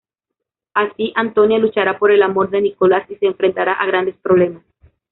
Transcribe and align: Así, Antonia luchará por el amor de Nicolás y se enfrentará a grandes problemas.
Así, 0.73 1.13
Antonia 1.15 1.59
luchará 1.59 1.99
por 1.99 2.09
el 2.09 2.23
amor 2.23 2.49
de 2.49 2.59
Nicolás 2.59 3.07
y 3.11 3.17
se 3.17 3.27
enfrentará 3.27 3.73
a 3.73 3.85
grandes 3.85 4.15
problemas. 4.17 4.63